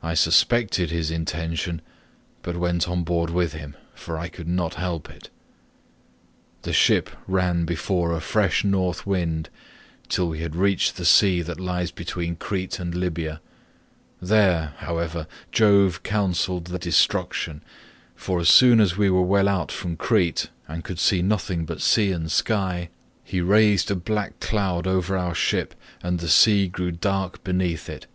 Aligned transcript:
I 0.00 0.14
suspected 0.14 0.92
his 0.92 1.10
intention, 1.10 1.82
but 2.42 2.56
went 2.56 2.88
on 2.88 3.02
board 3.02 3.30
with 3.30 3.52
him, 3.52 3.74
for 3.96 4.16
I 4.16 4.28
could 4.28 4.46
not 4.46 4.74
help 4.74 5.10
it. 5.10 5.28
"The 6.62 6.72
ship 6.72 7.10
ran 7.26 7.64
before 7.64 8.12
a 8.14 8.20
fresh 8.20 8.62
North 8.62 9.08
wind 9.08 9.48
till 10.08 10.28
we 10.28 10.38
had 10.38 10.54
reached 10.54 10.96
the 10.96 11.04
sea 11.04 11.42
that 11.42 11.58
lies 11.58 11.90
between 11.90 12.36
Crete 12.36 12.78
and 12.78 12.94
Libya; 12.94 13.40
there, 14.22 14.74
however, 14.76 15.26
Jove 15.50 16.04
counselled 16.04 16.66
their 16.66 16.78
destruction, 16.78 17.60
for 18.14 18.38
as 18.38 18.48
soon 18.48 18.80
as 18.80 18.96
we 18.96 19.10
were 19.10 19.20
well 19.20 19.48
out 19.48 19.72
from 19.72 19.96
Crete 19.96 20.48
and 20.68 20.84
could 20.84 21.00
see 21.00 21.22
nothing 21.22 21.64
but 21.64 21.82
sea 21.82 22.12
and 22.12 22.30
sky, 22.30 22.88
he 23.24 23.40
raised 23.40 23.90
a 23.90 23.96
black 23.96 24.38
cloud 24.38 24.86
over 24.86 25.16
our 25.16 25.34
ship 25.34 25.74
and 26.04 26.20
the 26.20 26.28
sea 26.28 26.68
grew 26.68 26.92
dark 26.92 27.42
beneath 27.42 27.88
it. 27.88 28.06